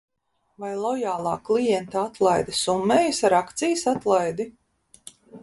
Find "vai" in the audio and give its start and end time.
0.61-0.69